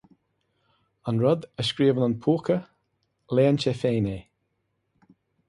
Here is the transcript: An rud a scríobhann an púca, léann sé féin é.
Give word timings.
An 1.09 1.17
rud 1.23 1.41
a 1.59 1.63
scríobhann 1.67 2.07
an 2.07 2.15
púca, 2.23 2.57
léann 3.35 3.61
sé 3.65 3.75
féin 3.83 4.11
é. 4.15 4.19